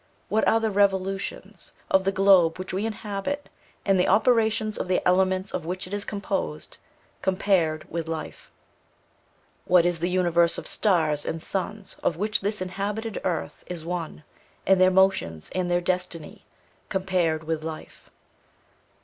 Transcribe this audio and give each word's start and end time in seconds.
What 0.29 0.47
are 0.47 0.59
the 0.59 0.71
revolutions 0.71 1.73
of 1.91 2.05
the 2.05 2.11
globe 2.11 2.57
which 2.57 2.73
we 2.73 2.87
inhabit, 2.87 3.49
and 3.85 3.99
the 3.99 4.07
operations 4.07 4.79
of 4.79 4.87
the 4.87 4.99
elements 5.07 5.51
of 5.51 5.63
which 5.63 5.85
it 5.85 5.93
is 5.93 6.05
composed, 6.05 6.79
compared 7.21 7.87
with 7.87 8.07
life? 8.07 8.49
What 9.65 9.85
is 9.85 9.99
the 9.99 10.09
universe 10.09 10.57
of 10.57 10.65
stars, 10.65 11.23
and 11.23 11.39
suns, 11.39 11.97
of 12.01 12.17
which 12.17 12.41
this 12.41 12.63
inhabited 12.63 13.21
earth 13.23 13.63
is 13.67 13.85
one, 13.85 14.23
and 14.65 14.81
their 14.81 14.89
motions, 14.89 15.51
and 15.53 15.69
their 15.69 15.81
destiny, 15.81 16.45
compared 16.89 17.43
with 17.43 17.63
life? 17.63 18.09